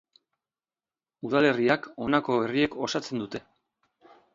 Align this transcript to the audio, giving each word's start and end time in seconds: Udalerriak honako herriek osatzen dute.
Udalerriak 1.29 1.87
honako 2.07 2.41
herriek 2.49 2.83
osatzen 2.91 3.27
dute. 3.27 3.49